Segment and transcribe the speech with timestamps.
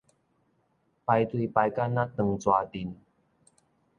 [0.03, 0.09] 排隊排甲
[1.85, 2.95] 若長蛇陣